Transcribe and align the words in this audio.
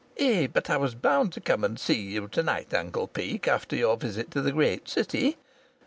"Eh, 0.17 0.47
but 0.47 0.67
I 0.67 0.77
was 0.77 0.95
bound 0.95 1.31
to 1.33 1.39
come 1.39 1.63
and 1.63 1.79
see 1.79 1.93
you 1.93 2.27
to 2.29 2.41
night, 2.41 2.73
Uncle 2.73 3.05
Peake, 3.07 3.47
after 3.47 3.75
your 3.75 3.97
visit 3.97 4.31
to 4.31 4.41
the 4.41 4.51
great 4.51 4.89
city. 4.89 5.37